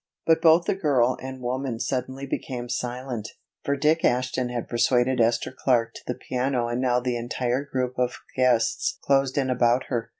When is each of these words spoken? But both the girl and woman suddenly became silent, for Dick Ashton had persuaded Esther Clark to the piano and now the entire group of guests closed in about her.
But 0.25 0.41
both 0.41 0.65
the 0.65 0.73
girl 0.73 1.15
and 1.21 1.41
woman 1.43 1.79
suddenly 1.79 2.25
became 2.25 2.69
silent, 2.69 3.33
for 3.63 3.75
Dick 3.77 4.03
Ashton 4.03 4.49
had 4.49 4.67
persuaded 4.67 5.21
Esther 5.21 5.53
Clark 5.55 5.93
to 5.93 6.01
the 6.07 6.15
piano 6.27 6.67
and 6.67 6.81
now 6.81 6.99
the 6.99 7.15
entire 7.15 7.63
group 7.65 7.99
of 7.99 8.17
guests 8.35 8.97
closed 9.03 9.37
in 9.37 9.51
about 9.51 9.83
her. 9.89 10.09